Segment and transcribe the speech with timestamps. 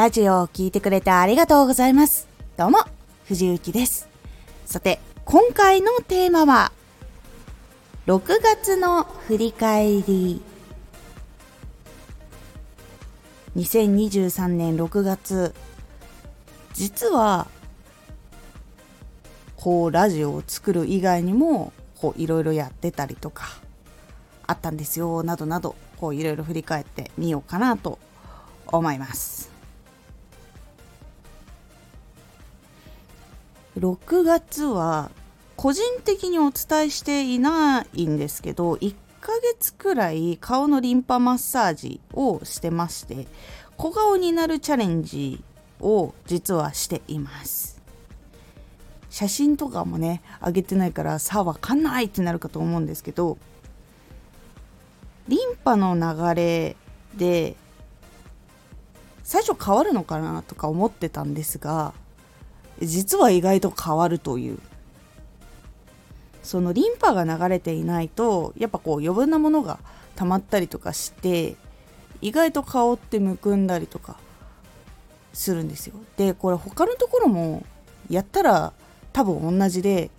[0.00, 2.26] ラジオを聴いてくれてありがとうございます。
[2.56, 2.78] どうも、
[3.26, 4.08] 藤幸です。
[4.64, 6.72] さて、今回のテーマは、
[8.06, 10.40] 6月の振り返り。
[13.56, 15.54] 2023年6月、
[16.72, 17.46] 実は、
[19.58, 23.48] こう、ラジオを作る以外にも、こう、いろいろやってたりとか、
[24.46, 27.98] あったんですよ、などなど、こう、いろいろ振り返ってみようかなと
[28.66, 29.59] 思います。
[33.78, 35.10] 6月は
[35.56, 43.26] 個人的にお伝えしていないんですけど1ヶ月くらい顔のリンパマッサージをしてまして
[43.76, 45.42] 小顔になるチャレンジ
[45.80, 47.80] を実はしています。
[49.10, 53.38] 写真とかもね上げてないからさあわかんないってなるかと思うんですけど
[55.26, 56.76] リンパの流れ
[57.16, 57.56] で
[59.24, 61.92] 最初変わるのかなとか思ってたんですが
[62.80, 64.58] 実は意外と変わるという。
[66.42, 69.78] そのリンパが流れていないとやっぱこう余分なものが
[70.16, 71.54] 溜まったりとかして
[72.22, 74.16] 意外と顔ってむくんだりとか
[75.32, 75.94] するんですよ。
[76.16, 77.64] でこれ他のところも
[78.08, 78.72] やったら
[79.12, 80.10] 多分同じで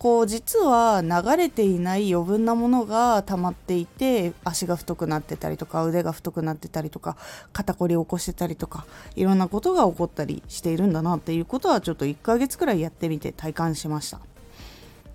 [0.00, 7.18] こう実は流れていない余分なものが溜まっていて足が太くなってたりとか腕が太くなってたりとか
[7.52, 14.20] 肩こりを起こしてたりとかいろんなことが起こったりしているんだなっていうことはちょっと1ヶ月くらいやってみて体感しました。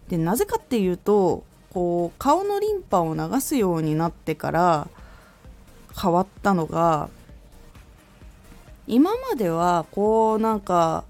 [0.08, 4.88] でなぜかっていうとこう顔のリンパを流すようになってから
[6.00, 7.10] 変わったのが
[8.86, 11.06] 今まではこうなんか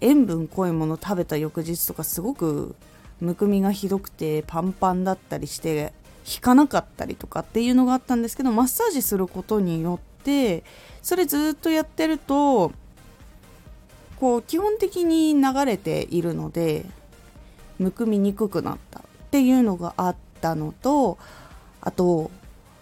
[0.00, 2.74] 塩分濃いもの食べた翌日とかすごく
[3.20, 5.92] むくみがひどくてパンパンだったりして
[6.26, 10.64] 引かなかったりとかっていうのがあったんですけどマッサージすることによって
[11.02, 12.72] それずっとやってると
[14.20, 16.84] こう基本的に流れているので
[17.78, 21.18] むくみにくくなったっていうのがあったのと
[21.80, 22.30] あと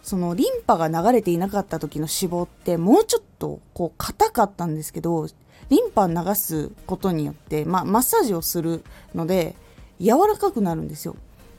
[0.02, 5.26] そのリンパが流れていなかった時の脂肪ってもうちょっとこう硬かったんですけど
[5.70, 8.84] リンパ流すことによって、まあ、マッサージをする
[9.14, 9.54] ので
[10.00, 11.16] 柔らかくなるんですよ。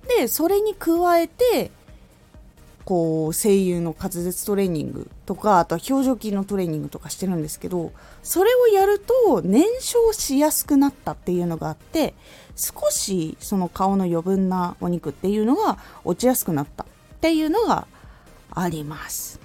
[0.07, 1.71] でそれに加えて
[2.85, 7.91] こう声優の滑舌トレーニングとかあとは表情筋のトレーニングとかしてるんですけど
[8.21, 12.13] それをやると燃焼しやすくなったっていうのがあって
[12.55, 16.87] 少しその顔の余分なお肉っていうのが落ちやすくなったっ
[17.21, 17.87] ていうのが
[18.51, 19.39] あります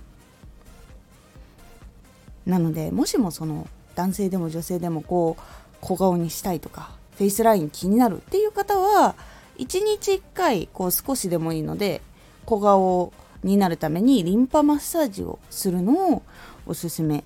[2.44, 3.66] なのでもしもその
[4.00, 5.42] 男性でも女性でもこう
[5.82, 9.14] 小顔にしたいとかフェイスライン気になるっていう方は
[9.58, 12.00] 1日1回こう少しでもいいので
[12.46, 13.12] 小顔
[13.44, 16.22] になるためにリンパマッサージをするのを
[16.66, 17.24] おすすめ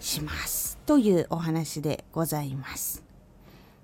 [0.00, 3.02] しますというお話でございます。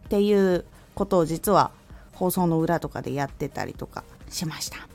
[0.06, 1.72] っていうことを実は
[2.14, 4.88] 放送の裏とかでやってたりとかしました。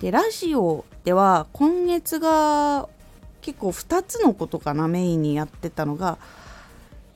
[0.00, 2.88] でラジオでは今月が
[3.40, 6.18] 結構2つのことかなメインにやってたのが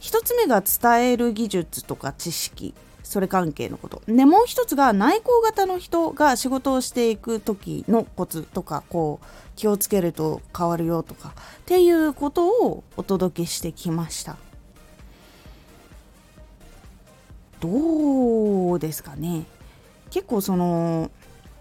[0.00, 4.02] 1つ目が伝える技術とか知識それ関係のこと。
[4.06, 9.26] でもう一つが内向型の人が仕事をしていく時のコツとかこう
[9.56, 11.32] 気をつけると変わるよとかっ
[11.66, 14.36] ていうことをお届けしてきました。
[17.60, 19.44] どうですかね。
[20.10, 21.10] 結構その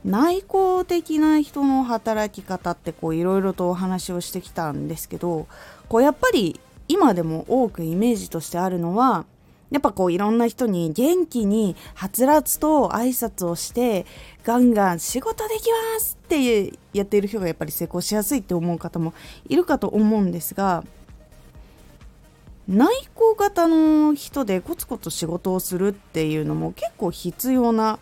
[0.06, 5.48] 内向的な人の働き方ってこういろいろとお話をしてきたんですけど
[5.88, 9.26] こうやっぱり今でも多くイメージとしてあるのは
[9.72, 14.06] やっぱこういろんな人に元気にはつらつと挨拶をして
[14.44, 19.14] ガンガン仕事できますってやっている人がやっぱり成功しやすいって思う方も
[19.50, 20.84] いるかと思うんですが
[22.68, 28.00] 内向型の人でコツコツ仕事をするっていうのも結構必要な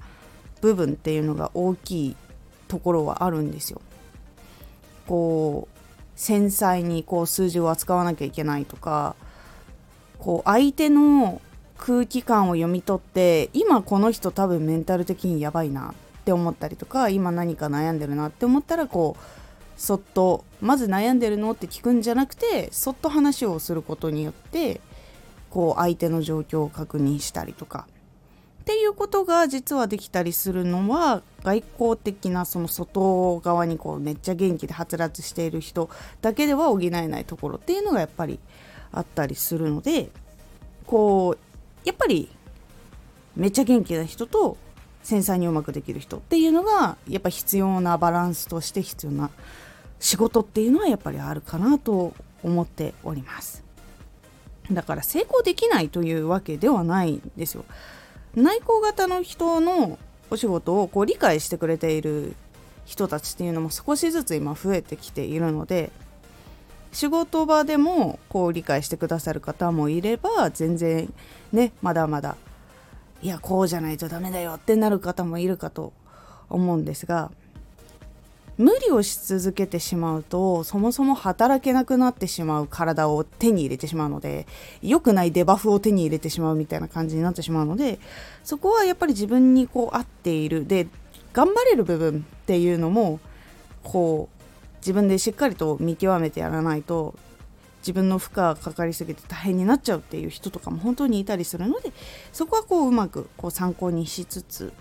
[0.61, 2.15] 部分っていうのが大きい
[2.67, 3.81] ところはあるんですよ。
[5.07, 5.77] こう
[6.15, 9.15] 繊細にこう数字を扱わなきゃいけないとか
[10.19, 11.41] こう相手の
[11.77, 24.79] 空気感を読み取って今この人多分メンタル的にやばいなって思ったりとか今何か悩んでるなって思ったらこうそっとまず悩んでるのって聞くんじゃなくてそっと話をすることによって
[25.49, 27.87] こう相手の状況を確認したりとか
[28.61, 35.89] っていうことが実はできたりするのは外交的なその外側にこうめっちゃ元気ではつらつしている人
[36.21, 38.39] だけでは補えないところっていうのがやっぱり
[38.91, 40.09] あったりするので
[40.85, 42.29] こうやっぱり
[43.35, 44.57] めっちゃ元気な人と
[45.01, 49.31] 繊細にうまくできる人っていうのがやっぱ必要なバランスとして必要な
[49.99, 52.13] 仕事っていうのはやっぱりあるかなと
[52.43, 53.63] 思っております。
[54.71, 57.65] だから成功できないというわけではないんですよ。
[58.35, 59.99] 内向型の人の
[60.29, 62.35] お仕事をこう理解してくれている
[62.85, 65.91] 人たちっていうのも少しずつ今増えてきているので
[66.93, 71.13] 仕事場でもこう理解してくださる方もいれば全然
[71.51, 72.35] ねまだまだ
[73.21, 75.93] いやこうじゃないとダメだよってなる方もいるかと
[76.49, 77.31] 思うんですが
[78.61, 84.45] 無理をし続けてしまうとそもそも働けなくなってしまう体を手に入れてしまうので
[84.83, 87.99] 良くないデバフを手に入れてしまうみたいな感じになってしまうので
[88.43, 90.67] そこはやっぱり自分にこう合っている。
[90.67, 90.87] で
[91.33, 93.19] 頑張れる部分っていうのも
[93.83, 94.43] こう
[94.81, 97.15] 自分でしっかりと見極めてやらないと
[97.79, 101.93] 自分の負荷がかかりすぎて大変になっちゃうっていう人とかも本当にいたりするので
[102.33, 104.73] そこはこううまくこう参考にしつつ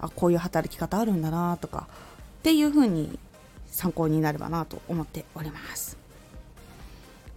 [0.00, 1.86] あこういう働き方あるんだなとか
[2.44, 3.18] っていうふうに
[3.68, 5.96] 参考になればなと思っております。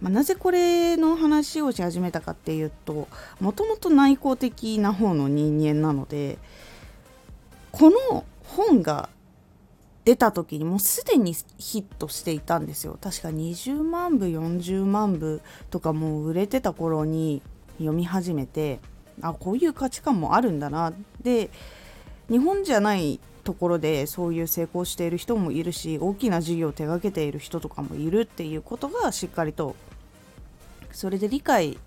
[0.02, 3.08] まあ、なぜこれの話をし始めたかっていうと
[3.40, 6.36] もともと内向的な方の人間なので
[7.72, 9.08] この本が
[10.04, 15.40] 出た時にもうすでにヒットしていたんですよ確か20万部40万部
[15.70, 17.40] とかもう売れてた頃に
[17.78, 18.78] 読み始めて
[19.22, 21.50] あこういう価値観もあるんだなで
[22.28, 29.74] 日本じゃないところでそういう成功している人もいるし大きな事業を手がけている人とかもいるっていうことがしっかりと
[30.92, 31.78] それで理解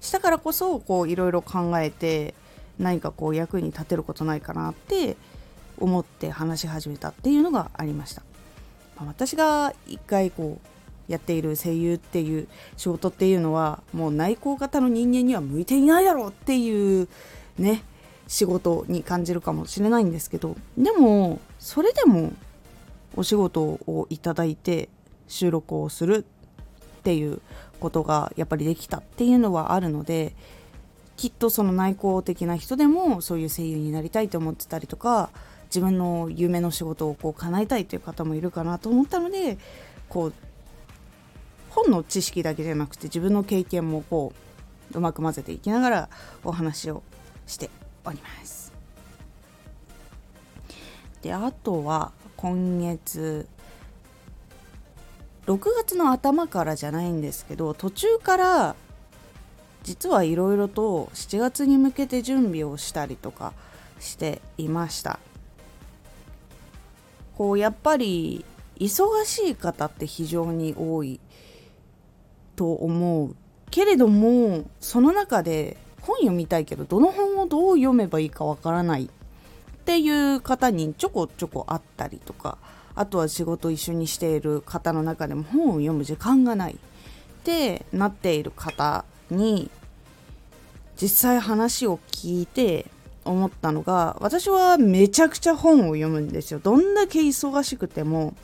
[0.00, 2.34] したからこそこういろいろ考えて
[2.80, 5.16] 何かこう役に立てることないかなって
[5.78, 8.22] 思って話し始めたっていうのがありました、
[8.96, 17.08] まあ、私が一回こうやっている声優っていう仕事っていうのはもう内向型の人間には向いていないだろうっていう
[17.58, 17.84] ね
[18.26, 22.32] 仕事に感じるかもしれないんですけどでもそれでも
[23.16, 24.88] お仕事をいただいて
[25.28, 26.24] 収録をする
[26.98, 27.40] っていう
[27.80, 30.34] ことがやっぱりできたっていうのはあるので
[31.16, 35.30] きっとその内向的な人でもそういう声優になりたいと思ってたりとか
[35.66, 39.58] 自分の夢の仕事をこう叶えたいという方もいるかなと思ったので
[40.08, 40.32] こう
[41.70, 44.32] 本の知識だけじゃなくて自分の経験もこ
[44.94, 46.08] ううまく混ぜていきながら
[46.44, 47.02] お話を
[47.46, 47.70] して
[48.06, 48.72] おります。
[51.22, 53.48] であとは今月
[55.46, 58.76] 6月の頭からじゃないんですけど途中から
[59.84, 63.52] 実はいろいろと7月に向けて準備をしたりとか
[64.00, 65.20] していました
[67.36, 68.44] こうやっぱり
[68.78, 71.20] 忙しい方って非常に多い
[72.56, 73.36] と思う
[73.70, 79.08] けれどもその中で本読みたいけどどの本どう読めばいいかわからないっ
[79.84, 82.58] ていう方にちょこちょこあったりとか
[82.94, 86.76] あとは仕事一緒にしている方の中でも本を読む時間がないっ
[87.44, 89.70] てなっている方に
[91.00, 92.86] 実際話を聞いて
[93.24, 96.60] 思ったのが私はめちゃくちゃ本を読むんですよ。
[96.60, 98.34] どんだけ忙しくても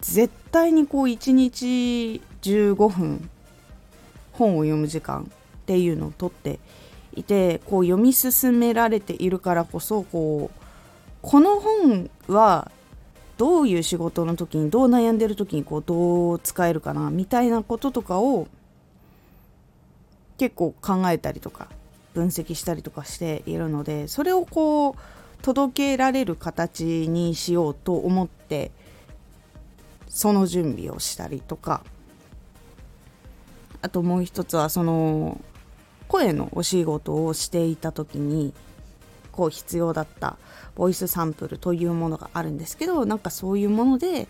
[0.00, 3.30] 絶対にこう1日15分
[4.32, 6.58] 本を読む時間っていうのをとって
[7.16, 10.60] いてこう読み進められているからこそこう
[11.22, 12.70] この本は
[13.36, 18.46] どういう仕事の時にどう悩んでる時にこうどう使えるかなみたいなこととかを
[20.38, 21.68] 結構考えたりとか
[22.12, 24.94] 分析したりとかしているのでそれをこう
[25.42, 28.70] 届けられる形にしようと思って
[30.08, 31.82] その準備をしたりとか
[33.82, 35.40] あともう一つはその
[36.08, 38.52] 声のお仕事をしていた時に
[39.32, 40.36] こう必要だった
[40.76, 44.28] ボイスサンプルというものがあるんですけどなんかそういうもので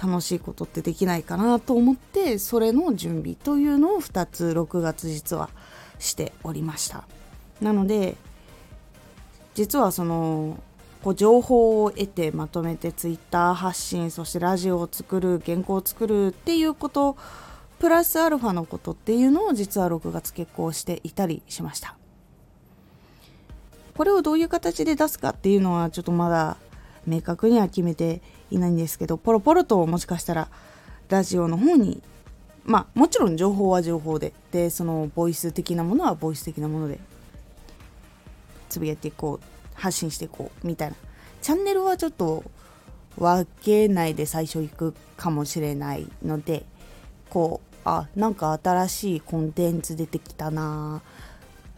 [0.00, 5.50] 楽しいことってできないかなと思ってそれの準備というのを2つ6月実は
[5.98, 7.04] しておりました。
[7.60, 8.16] なので
[9.54, 10.58] 実はその
[11.02, 17.16] こう情報を得てまとめてツイッター発信そしてラジオを作る原稿を作るっていうこと
[17.80, 21.96] プラスアルファのことっていうのを実は6月結構していたりしました。
[23.96, 26.58] これをどういう形で出すかっていうのはちょっとまだ
[27.06, 28.20] 明確には決めて
[28.50, 30.50] いないんですけどポロポロともしかしたら
[31.08, 32.02] ラジオの方に
[32.64, 37.00] まあもちろん情報は情報ででそのボイス的なものはボイス的なもので
[38.68, 40.96] つぶやいていこう発信していこうみたいな。
[41.40, 42.44] チャンネルはちょっと
[43.16, 46.66] 分けないで最初行くかもしれないので
[47.30, 51.02] こうあなんか新しいコンテンツ出てきたな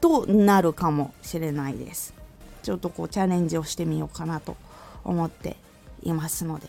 [0.01, 2.15] となるかもしれないです。
[2.63, 4.57] ちょっとこうチャレンジをしてみようかなと
[5.05, 5.57] 思って
[6.03, 6.69] いますので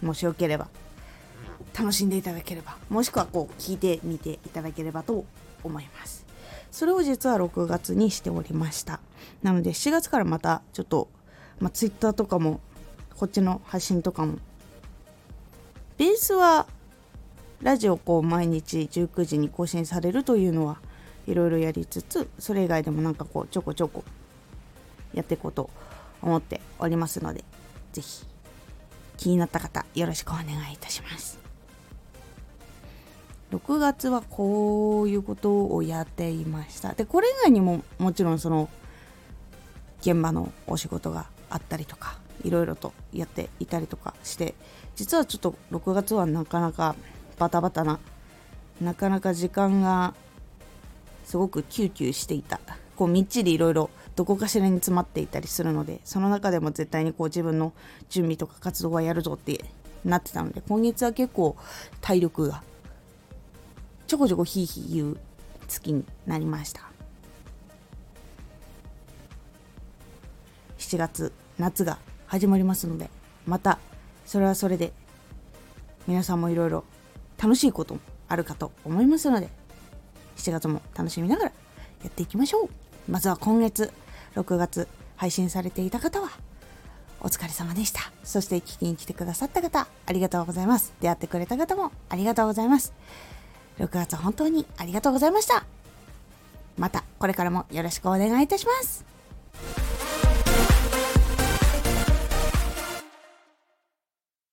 [0.00, 0.68] もしよければ
[1.76, 5.24] 楽しんでいただければもしくはこう聞いてみていただければと
[5.64, 6.24] 思います。
[6.70, 9.00] それを実は6月にしておりました。
[9.42, 11.08] なので7月からまたちょっと、
[11.60, 12.60] まあ、Twitter とかも
[13.16, 14.38] こっちの発信とかも
[15.98, 16.66] ベースは
[17.62, 20.78] ラジオこう毎日19時に更新されるというのは
[21.28, 24.02] いろいろやりつつそれ以外でもなんかこうちょこちょこ
[25.14, 25.70] やっていこうと
[26.20, 27.44] 思っておりますので
[27.92, 28.24] 是非
[29.16, 31.38] 気になった方よろしくお願いいたします。
[33.52, 36.94] 6月はこういうことをやっていました。
[36.94, 38.68] でこれ以外にももちろんその
[40.00, 44.54] 現場のお仕事があったりとかいろいろとやっていたりとかして
[44.96, 46.96] 実はちょっと6月はなかなか
[47.38, 47.98] バタバタな
[48.80, 50.14] なかなか時間が
[51.24, 52.60] すごくキューキューしていた。
[52.96, 57.72] こうみっちりいろいろどこかしらに詰まっていたりするのでその中でも絶対にこう自分の
[58.10, 59.64] 準備とか活動はやるぞって
[60.04, 61.56] なってたので今月は結構
[62.00, 62.62] 体力が
[64.06, 65.18] ちょこちょこヒーヒー言う
[65.68, 66.82] 月になりました。
[70.78, 73.08] 7月夏が始まりますので
[73.46, 73.78] また
[74.26, 74.92] それはそれで
[76.06, 76.84] 皆さんもいろいろ
[77.42, 79.48] 楽しいこともあるかと思いますので
[80.36, 81.52] 7月も楽しみながら
[82.02, 82.68] やっていきましょう。
[83.08, 83.92] まずは今月
[84.36, 86.30] 6月配信されていた方は
[87.20, 88.00] お疲れ様でした。
[88.22, 90.92] そして聞きに来てくださった方ありがとうございます。
[91.00, 92.92] 出会ってくれた方もありがとうございます。
[93.78, 95.64] 6月本当にありがとうございました。
[96.78, 99.11] またこれからもよろしくお願いいたします。